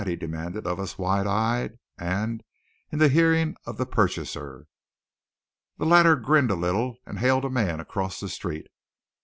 [0.07, 2.41] he demanded of us wide eyed, and
[2.91, 4.65] in the hearing of the purchaser.
[5.77, 8.65] The latter grinned a little, and hailed a man across the street.